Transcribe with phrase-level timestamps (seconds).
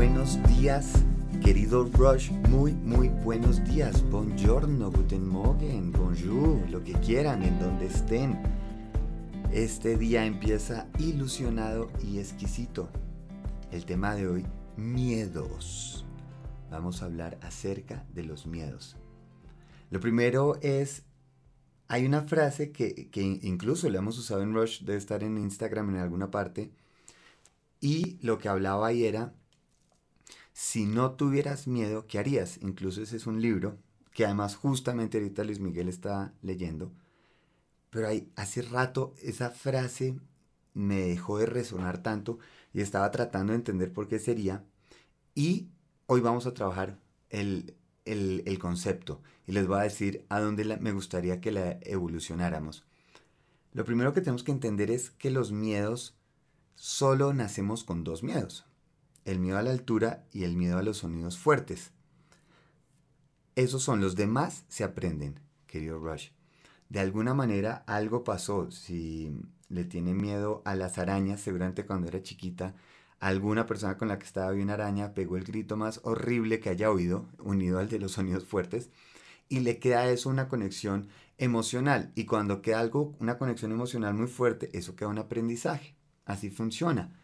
[0.00, 0.94] buenos días,
[1.44, 2.30] querido Rush.
[2.48, 4.02] Muy, muy buenos días.
[4.08, 8.40] Buongiorno, guten Morgen, bonjour, lo que quieran, en donde estén.
[9.52, 12.88] Este día empieza ilusionado y exquisito.
[13.70, 14.46] El tema de hoy,
[14.78, 16.06] miedos.
[16.70, 18.96] Vamos a hablar acerca de los miedos.
[19.90, 21.04] Lo primero es,
[21.88, 25.90] hay una frase que, que incluso le hemos usado en Rush, debe estar en Instagram
[25.90, 26.72] en alguna parte,
[27.82, 29.34] y lo que hablaba ahí era,
[30.52, 32.58] si no tuvieras miedo, ¿qué harías?
[32.62, 33.78] Incluso ese es un libro
[34.12, 36.92] que además justamente ahorita Luis Miguel está leyendo.
[37.90, 40.18] Pero ahí, hace rato esa frase
[40.74, 42.38] me dejó de resonar tanto
[42.72, 44.64] y estaba tratando de entender por qué sería.
[45.34, 45.68] Y
[46.06, 46.98] hoy vamos a trabajar
[47.30, 52.84] el, el, concepto y les voy a decir a dónde me gustaría que la evolucionáramos.
[53.72, 56.16] Lo primero que tenemos que entender es que los miedos
[56.74, 58.66] solo nacemos con dos miedos,
[59.30, 61.92] el miedo a la altura y el miedo a los sonidos fuertes.
[63.54, 66.30] Esos son los demás, se aprenden, querido Rush.
[66.88, 68.70] De alguna manera algo pasó.
[68.70, 69.32] Si
[69.68, 72.74] le tiene miedo a las arañas, seguramente cuando era chiquita,
[73.20, 76.90] alguna persona con la que estaba bien araña pegó el grito más horrible que haya
[76.90, 78.90] oído, unido al de los sonidos fuertes,
[79.48, 82.12] y le queda eso una conexión emocional.
[82.16, 85.94] Y cuando queda algo, una conexión emocional muy fuerte, eso queda un aprendizaje.
[86.24, 87.19] Así funciona.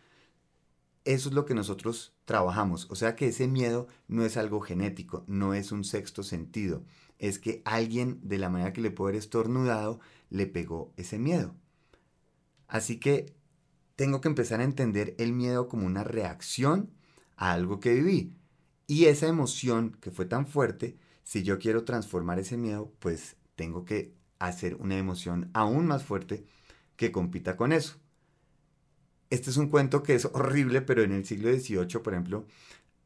[1.07, 2.89] Eso es lo que nosotros trabajamos.
[2.91, 6.85] O sea que ese miedo no es algo genético, no es un sexto sentido.
[7.21, 11.55] Es que alguien de la manera que le puede haber estornudado le pegó ese miedo.
[12.67, 13.37] Así que
[13.95, 16.91] tengo que empezar a entender el miedo como una reacción
[17.37, 18.35] a algo que viví.
[18.89, 23.85] Y esa emoción que fue tan fuerte, si yo quiero transformar ese miedo, pues tengo
[23.85, 26.45] que hacer una emoción aún más fuerte
[26.97, 28.01] que compita con eso
[29.31, 32.47] este es un cuento que es horrible, pero en el siglo XVIII, por ejemplo,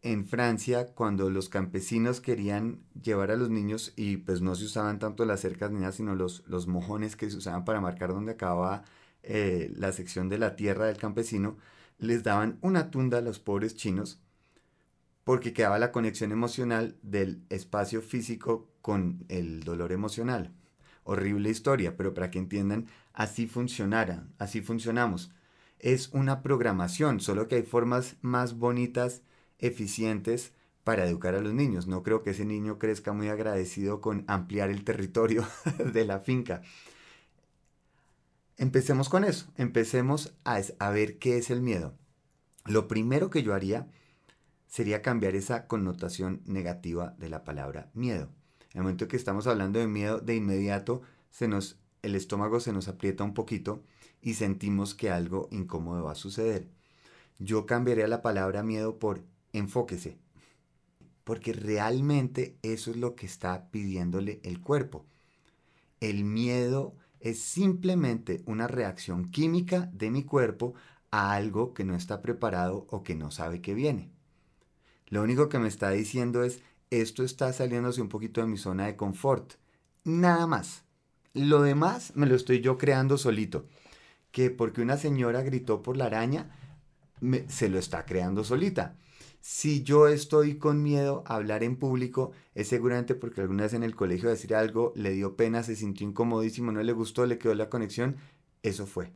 [0.02, 4.98] en Francia, cuando los campesinos querían llevar a los niños y pues no se usaban
[4.98, 8.84] tanto las cercas ni sino los, los mojones que se usaban para marcar dónde acababa
[9.22, 11.58] eh, la sección de la tierra del campesino,
[11.98, 14.20] les daban una tunda a los pobres chinos
[15.24, 20.52] porque quedaba la conexión emocional del espacio físico con el dolor emocional.
[21.04, 25.30] Horrible historia, pero para que entiendan, así funcionara, así funcionamos
[25.82, 29.22] es una programación, solo que hay formas más bonitas,
[29.58, 30.52] eficientes
[30.84, 31.86] para educar a los niños.
[31.86, 35.46] No creo que ese niño crezca muy agradecido con ampliar el territorio
[35.92, 36.62] de la finca.
[38.56, 41.94] Empecemos con eso, empecemos a, a ver qué es el miedo.
[42.66, 43.88] Lo primero que yo haría
[44.66, 48.28] sería cambiar esa connotación negativa de la palabra miedo.
[48.72, 52.72] En el momento que estamos hablando de miedo, de inmediato se nos, el estómago se
[52.72, 53.82] nos aprieta un poquito
[54.22, 56.68] y sentimos que algo incómodo va a suceder.
[57.38, 60.18] Yo cambiaría la palabra miedo por enfóquese,
[61.24, 65.06] porque realmente eso es lo que está pidiéndole el cuerpo.
[66.00, 70.74] El miedo es simplemente una reacción química de mi cuerpo
[71.10, 74.10] a algo que no está preparado o que no sabe que viene.
[75.08, 76.60] Lo único que me está diciendo es,
[76.90, 79.54] esto está saliéndose un poquito de mi zona de confort.
[80.04, 80.84] Nada más.
[81.32, 83.66] Lo demás me lo estoy yo creando solito
[84.30, 86.50] que porque una señora gritó por la araña,
[87.48, 88.96] se lo está creando solita.
[89.40, 93.82] Si yo estoy con miedo a hablar en público, es seguramente porque alguna vez en
[93.82, 97.54] el colegio decir algo le dio pena, se sintió incomodísimo, no le gustó, le quedó
[97.54, 98.16] la conexión.
[98.62, 99.12] Eso fue.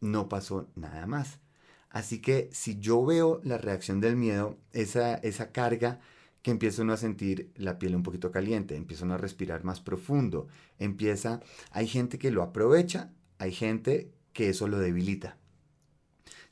[0.00, 1.40] No pasó nada más.
[1.88, 6.00] Así que si yo veo la reacción del miedo, esa, esa carga
[6.42, 9.80] que empieza uno a sentir la piel un poquito caliente, empieza uno a respirar más
[9.80, 11.40] profundo, empieza,
[11.70, 15.38] hay gente que lo aprovecha, hay gente que eso lo debilita.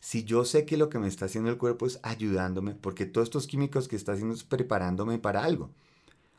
[0.01, 3.27] Si yo sé que lo que me está haciendo el cuerpo es ayudándome, porque todos
[3.27, 5.71] estos químicos que está haciendo es preparándome para algo,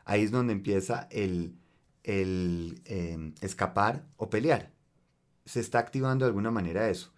[0.04, 1.54] ahí es donde empieza el,
[2.02, 4.72] el em, escapar o pelear.
[5.44, 7.12] Se está activando de alguna manera eso.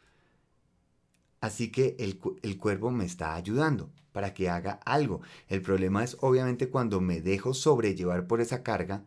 [1.40, 5.22] Así que el, el, cuerpo me está ayudando para que haga algo.
[5.48, 9.04] El problema es obviamente cuando me dejo sobrellevar por esa carga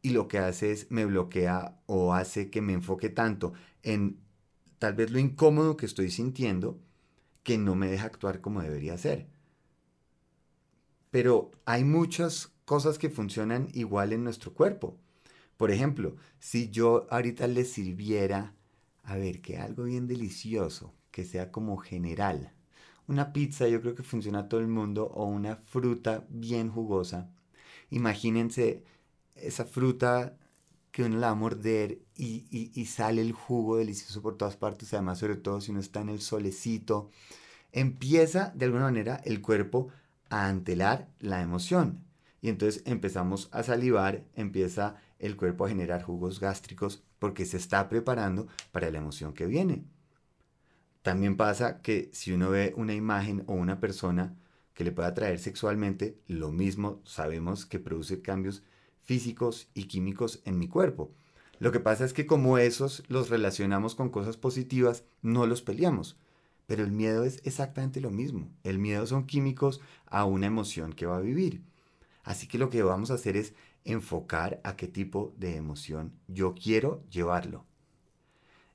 [0.00, 3.52] y lo que hace es me bloquea o hace que me enfoque tanto
[3.82, 4.21] en
[4.82, 6.76] tal vez lo incómodo que estoy sintiendo
[7.44, 9.28] que no me deja actuar como debería ser.
[11.12, 14.98] Pero hay muchas cosas que funcionan igual en nuestro cuerpo.
[15.56, 18.56] Por ejemplo, si yo ahorita le sirviera,
[19.04, 22.52] a ver, que algo bien delicioso, que sea como general.
[23.06, 27.30] Una pizza yo creo que funciona a todo el mundo o una fruta bien jugosa.
[27.90, 28.82] Imagínense
[29.36, 30.36] esa fruta
[30.92, 35.18] que uno la va a morder y, sale el jugo delicioso por todas partes, además
[35.18, 37.10] sobre todo si uno está en el solecito,
[37.72, 39.88] empieza de alguna manera el cuerpo
[40.28, 42.04] a antelar la emoción.
[42.42, 47.88] Y entonces empezamos a salivar, empieza el cuerpo a generar jugos gástricos porque se está
[47.88, 49.84] preparando para la emoción que viene.
[51.02, 54.36] También pasa que si uno ve una imagen o una persona
[54.74, 58.62] que le pueda atraer sexualmente, lo mismo sabemos que produce cambios
[59.04, 61.10] físicos y químicos en mi cuerpo.
[61.58, 66.16] Lo que pasa es que como esos los relacionamos con cosas positivas, no los peleamos.
[66.66, 68.50] Pero el miedo es exactamente lo mismo.
[68.64, 71.62] El miedo son químicos a una emoción que va a vivir.
[72.24, 73.54] Así que lo que vamos a hacer es
[73.84, 77.64] enfocar a qué tipo de emoción yo quiero llevarlo.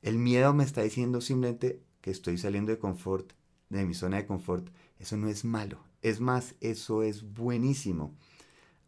[0.02, 3.34] El miedo me está diciendo simplemente que estoy saliendo de confort,
[3.70, 4.70] de mi zona de confort.
[5.00, 5.84] Eso no es malo.
[6.02, 8.16] Es más, eso es buenísimo.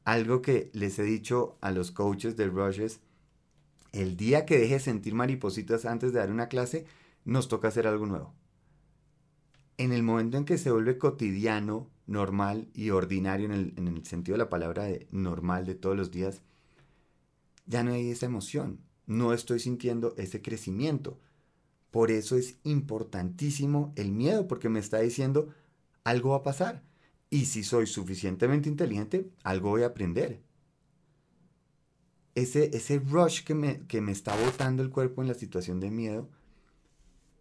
[0.04, 3.00] Algo que les he dicho a los coaches de Rushes,
[3.92, 6.86] el día que deje de sentir maripositas antes de dar una clase,
[7.26, 8.34] nos toca hacer algo nuevo
[9.80, 14.44] en el momento en que se vuelve cotidiano, normal y ordinario en el, sentido de
[14.44, 16.42] la palabra de normal de todos los días,
[17.66, 21.18] ya no hay esa emoción, no estoy sintiendo ese crecimiento.
[21.92, 25.48] Por eso es importantísimo el miedo, porque me está diciendo
[26.04, 26.84] algo va a pasar.
[27.30, 30.42] Y si soy suficientemente inteligente, algo voy a aprender.
[32.34, 35.92] Ese, ese rush que me, que me está botando el cuerpo en la situación de
[35.92, 36.30] miedo,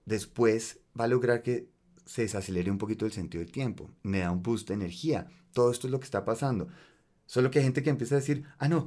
[0.05, 1.71] después va a lograr que
[2.05, 5.31] se desacelere un poquito el sentido del tiempo, me da un boost de energía.
[5.53, 6.69] Todo esto es lo que está pasando.
[7.27, 8.87] Solo que hay gente que empieza a decir, ah, no,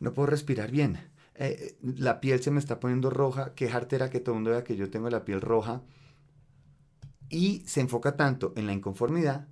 [0.00, 0.98] no puedo respirar bien.
[1.34, 4.64] Eh, la piel se me está poniendo roja, qué era que todo el mundo vea
[4.64, 5.82] que yo tengo la piel roja.
[7.28, 9.48] Y se enfoca tanto en la inconformidad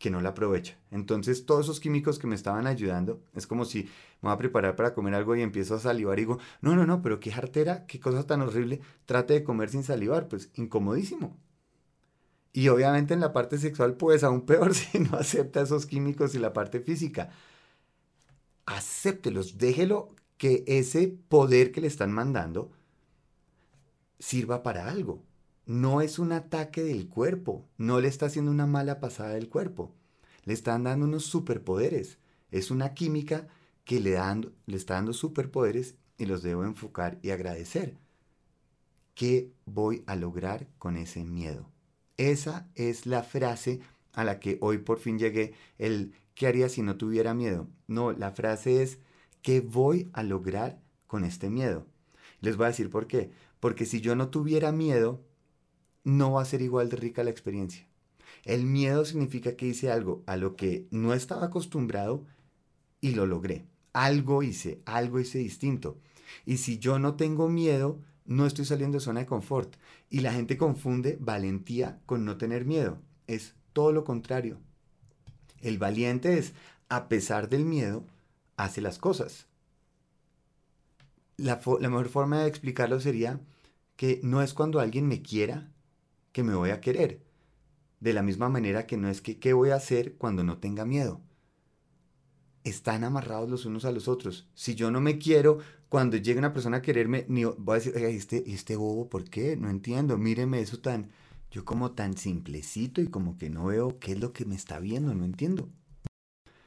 [0.00, 0.78] que no la aprovecha.
[0.90, 3.90] Entonces todos esos químicos que me estaban ayudando, es como si me
[4.22, 7.02] voy a preparar para comer algo y empiezo a salivar y digo, no, no, no,
[7.02, 11.36] pero qué jartera, qué cosa tan horrible, trate de comer sin salivar, pues incomodísimo.
[12.54, 16.38] Y obviamente en la parte sexual, pues aún peor si no acepta esos químicos y
[16.38, 17.30] la parte física.
[18.64, 22.72] Acéptelos, déjelo que ese poder que le están mandando
[24.18, 25.22] sirva para algo.
[25.70, 29.94] No es un ataque del cuerpo, no le está haciendo una mala pasada del cuerpo.
[30.42, 32.18] Le están dando unos superpoderes.
[32.50, 33.46] Es una química
[33.84, 37.96] que le, dan, le está dando superpoderes y los debo enfocar y agradecer.
[39.14, 41.70] ¿Qué voy a lograr con ese miedo?
[42.16, 43.78] Esa es la frase
[44.12, 47.68] a la que hoy por fin llegué, el ¿qué haría si no tuviera miedo?
[47.86, 48.98] No, la frase es
[49.40, 51.86] ¿qué voy a lograr con este miedo?
[52.40, 53.30] Les voy a decir por qué.
[53.60, 55.29] Porque si yo no tuviera miedo,
[56.04, 57.86] no va a ser igual de rica la experiencia.
[58.44, 62.24] El miedo significa que hice algo a lo que no estaba acostumbrado
[63.00, 63.66] y lo logré.
[63.92, 65.98] Algo hice, algo hice distinto.
[66.46, 69.74] Y si yo no tengo miedo, no estoy saliendo de zona de confort.
[70.08, 72.98] Y la gente confunde valentía con no tener miedo.
[73.26, 74.58] Es todo lo contrario.
[75.60, 76.52] El valiente es,
[76.88, 78.04] a pesar del miedo,
[78.56, 79.46] hace las cosas.
[81.36, 83.40] La, mejor forma de explicarlo sería
[83.96, 85.70] que no es cuando alguien me quiera
[86.32, 87.22] que me voy a querer.
[88.00, 90.84] De la misma manera que no es que qué voy a hacer cuando no tenga
[90.84, 91.20] miedo.
[92.64, 94.48] Están amarrados los unos a los otros.
[94.54, 97.96] Si yo no me quiero, cuando llegue una persona a quererme, ni voy a decir,
[97.96, 99.56] este, este bobo, ¿por qué?
[99.56, 101.10] No entiendo, míreme eso tan,
[101.50, 104.78] yo como tan simplecito y como que no veo qué es lo que me está
[104.78, 105.68] viendo, no entiendo.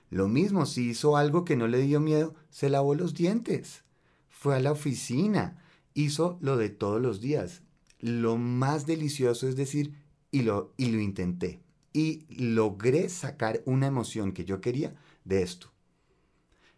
[0.10, 3.84] Lo mismo, si hizo algo que no le dio miedo, se lavó los dientes,
[4.29, 7.63] fue a la oficina, hizo lo de todos los días.
[8.03, 9.93] Lo más delicioso es decir,
[10.29, 11.62] y lo, y lo intenté.
[11.93, 14.93] Y logré sacar una emoción que yo quería
[15.24, 15.72] de esto.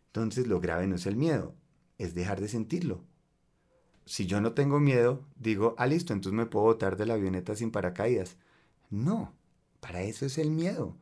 [0.06, 1.56] Entonces lo grave no es el miedo,
[1.98, 3.04] es dejar de sentirlo.
[4.06, 7.56] Si yo no tengo miedo, digo, ah, listo, entonces me puedo botar de la avioneta
[7.56, 8.38] sin paracaídas.
[8.92, 9.34] No,
[9.80, 10.96] para eso es el miedo.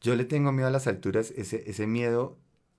[0.00, 2.36] Yo le tengo miedo a las alturas, ese, ese miedo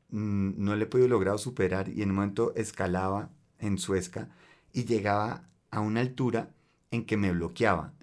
[0.09, 4.35] mm, no le he podido lograr superar y en un momento escalaba en Suezca
[4.73, 6.53] y llegaba a una altura
[6.93, 7.93] en que me bloqueaba.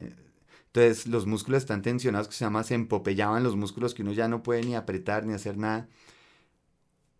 [0.66, 4.28] Entonces los músculos están tensionados, que se llama, se empopellaban los músculos que uno ya
[4.28, 5.88] no puede ni apretar ni hacer nada.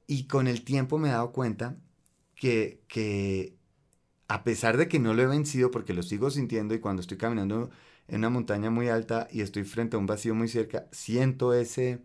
[0.06, 1.76] Y con el tiempo me he dado cuenta
[2.34, 3.56] que,
[4.28, 7.18] a pesar de que no lo he vencido porque lo sigo sintiendo y cuando estoy
[7.18, 7.70] caminando
[8.08, 12.02] en una montaña muy alta y estoy frente a un vacío muy cerca, siento ese,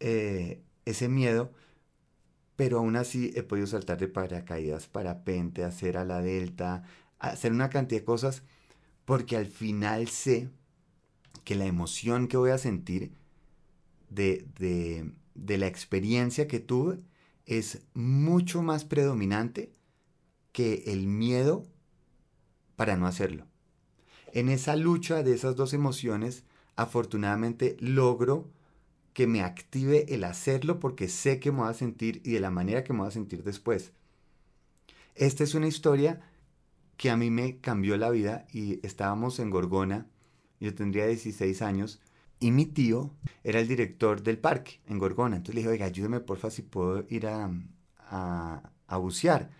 [0.00, 1.52] eh, ese miedo,
[2.56, 6.84] pero aún así he podido saltar de paracaídas, parapente, hacer a la delta,
[7.18, 8.42] hacer una cantidad de cosas,
[9.04, 10.48] porque al final sé
[11.44, 13.12] que la emoción que voy a sentir
[14.10, 14.46] de,
[15.34, 17.00] de la experiencia que tuve
[17.46, 19.72] es mucho más predominante
[20.52, 21.66] que el miedo
[22.76, 23.46] para no hacerlo.
[24.32, 26.44] En esa lucha de esas dos emociones,
[26.76, 28.50] afortunadamente logro
[29.12, 32.50] que me active el hacerlo porque sé que me voy a sentir y de la
[32.50, 33.92] manera que me voy a sentir después.
[35.14, 36.20] Esta es una historia
[36.96, 40.06] que a mí me cambió la vida y estábamos en Gorgona,
[40.60, 42.00] yo tendría 16 años,
[42.38, 45.36] y mi tío era el director del parque en Gorgona.
[45.36, 47.50] Entonces le dije, oiga, ayúdeme porfa si puedo ir a,
[48.08, 49.50] a, bucear.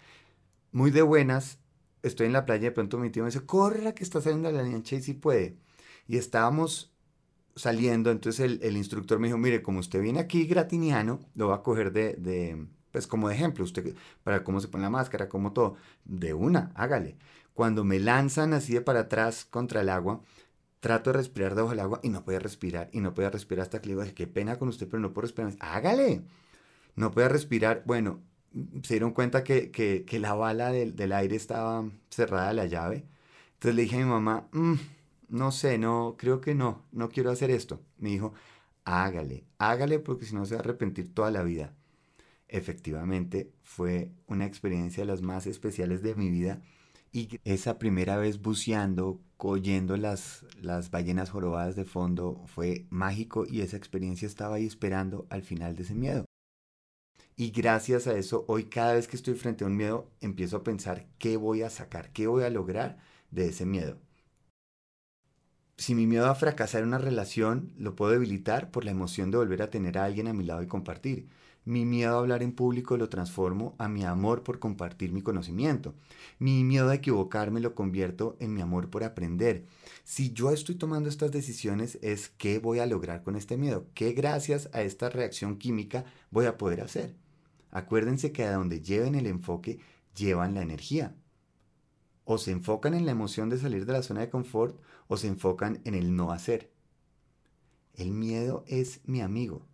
[0.73, 1.59] Muy de buenas,
[2.03, 4.63] estoy en la playa, de pronto mi tío me dice, corra que está saliendo la
[4.63, 5.57] lancha y si puede.
[6.09, 6.93] Y estábamos
[7.55, 11.63] saliendo, entonces el, instructor me dijo, mire, como usted viene aquí gratiniano, lo va a
[11.63, 16.35] coger de, pues como ejemplo, usted, para cómo se pone la máscara, como todo, de
[16.35, 17.17] una, hágale.
[17.55, 20.23] Cuando me lanzan así de para atrás contra el agua,
[20.81, 23.81] trato de respirar debajo del agua y no podía respirar, y no podía respirar hasta
[23.81, 25.55] que le digo, qué pena con usted, pero no puedo respirar.
[25.61, 26.23] Hágale.
[26.97, 27.83] No podía respirar.
[27.87, 28.21] Bueno,
[28.83, 33.07] se dieron cuenta que, que, la bala del, del, aire estaba cerrada la llave.
[33.55, 34.75] Entonces le dije a mi mamá, mm,
[35.29, 37.81] no sé, no, creo que no, no quiero hacer esto.
[37.99, 38.35] Me dijo,
[38.85, 41.75] hágale, hágale porque si no se va a arrepentir toda la vida.
[42.53, 46.61] Efectivamente, fue una experiencia de las más especiales de mi vida.
[47.11, 53.63] Y esa primera vez buceando, oyendo las, las ballenas jorobadas de fondo, fue mágico y
[53.63, 56.27] esa experiencia estaba ahí esperando al final de ese miedo.
[57.37, 60.63] Y gracias a eso, hoy cada vez que estoy frente a un miedo, empiezo a
[60.63, 62.99] pensar qué voy a sacar, qué voy a lograr
[63.31, 63.99] de ese miedo.
[65.77, 69.39] Si mi miedo a fracasar en una relación lo puedo debilitar por la emoción de
[69.39, 71.29] volver a tener a alguien a mi lado y compartir.
[71.65, 75.95] Mi miedo a hablar en público lo transformo a mi amor por compartir mi conocimiento.
[76.41, 79.65] Mi miedo a equivocarme lo convierto en mi amor por aprender.
[80.03, 84.13] Si yo estoy tomando estas decisiones es qué voy a lograr con este miedo, qué
[84.13, 87.15] gracias a esta reacción química voy a poder hacer.
[87.71, 89.79] Acuérdense que a donde lleven el enfoque,
[90.17, 91.15] llevan la energía.
[92.25, 94.81] O se enfocan en la emoción de salir de la zona de confort
[95.13, 96.71] o se enfocan en el no hacer.
[97.93, 99.67] El miedo es mi amigo.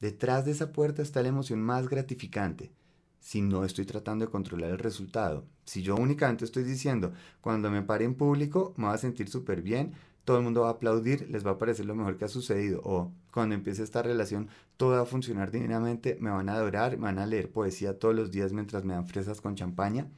[0.00, 2.72] Detrás de esa puerta está la emoción más gratificante.
[3.20, 7.82] Si no estoy tratando de controlar el resultado, si yo únicamente estoy diciendo, cuando me
[7.82, 9.92] pare en público me va a sentir súper bien,
[10.24, 12.80] todo el mundo va a aplaudir, les va a parecer lo mejor que ha sucedido.
[12.82, 17.04] O cuando empiece esta relación, todo va a funcionar divinamente, me van a adorar, me
[17.04, 20.08] van a leer poesía todos los días mientras me dan fresas con champaña.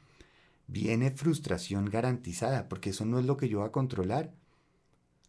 [0.68, 4.32] Viene frustración garantizada, porque eso no es lo que yo voy a controlar.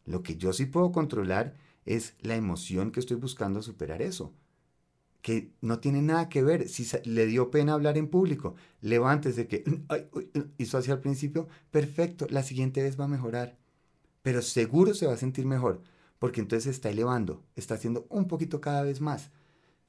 [0.06, 1.56] Lo que yo sí puedo controlar
[1.86, 4.34] es la emoción que estoy buscando superar eso.
[5.22, 8.56] Que no tiene nada que ver si le dio pena hablar en público.
[8.82, 9.64] Levántese que
[10.58, 13.58] hizo así al principio, perfecto, la siguiente vez va a mejorar
[14.24, 15.84] pero seguro se va a sentir mejor,
[16.18, 19.32] porque entonces está elevando, está haciendo un poquito cada vez más.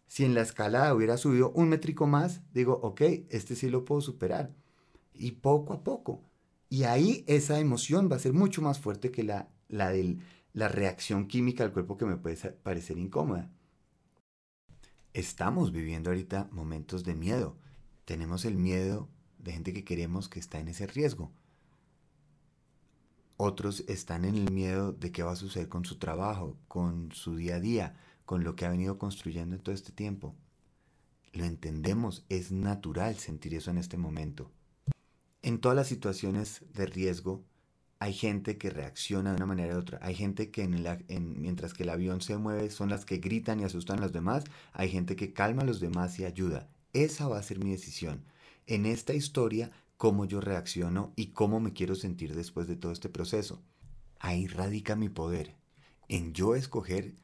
[0.09, 4.01] Si en la escalada hubiera subido un métrico más, digo, ok, este sí lo puedo
[4.03, 4.53] superar.
[5.15, 6.23] Y poco a poco.
[6.69, 10.19] Y ahí esa emoción va a ser mucho más fuerte que la, la de
[10.53, 13.51] la reacción química del cuerpo que me puede parecer incómoda.
[15.13, 17.57] Estamos viviendo ahorita momentos de miedo.
[18.05, 21.33] Tenemos el miedo de gente que queremos que está en ese riesgo.
[23.37, 27.37] Otros están en el miedo de qué va a suceder con su trabajo, con su
[27.37, 30.37] día a día, con lo que ha venido construyendo en todo este tiempo.
[31.33, 34.53] Lo entendemos, es natural sentir eso en este momento.
[35.43, 37.45] En todas las situaciones de riesgo
[38.05, 39.99] hay gente que reacciona de una manera u otra.
[40.03, 43.97] Hay gente que mientras que el avión se mueve son las que gritan y asustan
[43.97, 44.45] a los demás.
[44.75, 46.69] Hay gente que calma a los demás y ayuda.
[46.93, 48.23] Esa va a ser mi decisión.
[48.67, 53.09] En esta historia cómo yo reacciono y cómo me quiero sentir después de todo este
[53.09, 53.63] proceso.
[54.19, 55.55] Ahí radica mi poder,
[56.09, 57.15] en yo escoger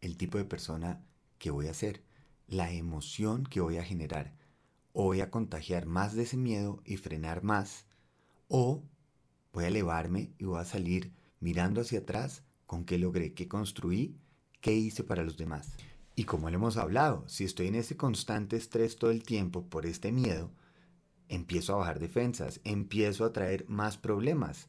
[0.00, 1.04] el tipo de persona
[1.38, 2.02] que voy a ser,
[2.46, 4.32] la emoción que voy a generar.
[4.94, 7.84] O voy a contagiar más de ese miedo y frenar más,
[8.48, 8.82] o
[9.52, 14.16] voy a elevarme y voy a salir mirando hacia atrás con qué logré, qué construí,
[14.60, 15.72] qué hice para los demás.
[16.14, 19.86] Y como lo hemos hablado, si estoy en ese constante estrés todo el tiempo por
[19.86, 20.50] este miedo,
[21.28, 24.68] empiezo a bajar defensas, empiezo a traer más problemas.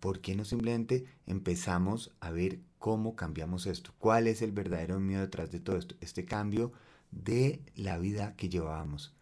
[0.00, 3.94] ¿Por qué no simplemente empezamos a ver cómo cambiamos esto?
[3.98, 5.94] ¿Cuál es el verdadero miedo detrás de todo esto?
[6.00, 6.72] Este cambio
[7.10, 9.14] de la vida que llevábamos.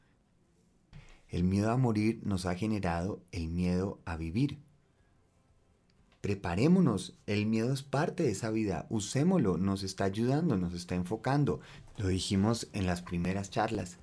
[1.28, 4.58] El miedo a morir nos ha generado el miedo a vivir.
[6.24, 11.60] Preparémonos, el miedo es parte de esa vida, usémoslo, nos está ayudando, nos está enfocando.
[11.98, 13.98] Lo dijimos en las primeras charlas,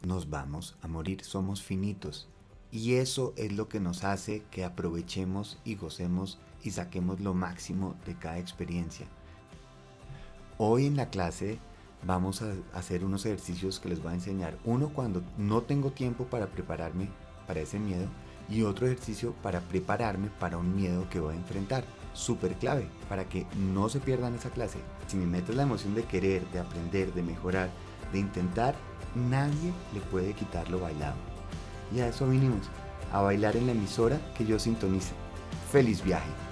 [0.00, 2.30] nos vamos a morir, somos finitos.
[2.72, 7.94] Y eso es lo que nos hace que aprovechemos y gocemos y saquemos lo máximo
[8.06, 9.06] de cada experiencia.
[10.56, 11.58] Hoy en la clase
[12.06, 14.58] vamos a hacer unos ejercicios que les voy a enseñar.
[14.64, 17.10] Uno cuando no tengo tiempo para prepararme
[17.46, 18.08] para ese miedo
[18.48, 21.84] y otro ejercicio para prepararme para un miedo que voy a enfrentar.
[22.14, 24.78] súper clave para que no se pierdan esa clase.
[25.06, 27.70] Si me metes la emoción de querer, de aprender, de mejorar,
[28.12, 28.74] de intentar,
[29.14, 31.16] nadie le puede quitar lo bailado.
[31.94, 32.66] Y a eso vinimos,
[33.12, 35.12] a bailar en la emisora que yo sintonice.
[35.70, 36.47] ¡Feliz viaje!